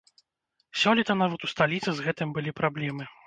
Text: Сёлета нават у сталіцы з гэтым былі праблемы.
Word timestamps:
Сёлета 0.83 1.17
нават 1.19 1.45
у 1.47 1.51
сталіцы 1.53 1.89
з 1.99 2.07
гэтым 2.09 2.33
былі 2.39 2.57
праблемы. 2.63 3.11